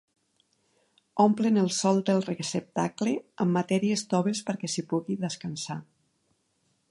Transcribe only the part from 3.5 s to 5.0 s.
matèries toves perquè s'hi